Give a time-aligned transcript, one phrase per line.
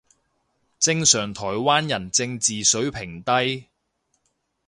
[0.79, 3.67] 正常台灣人正字水平低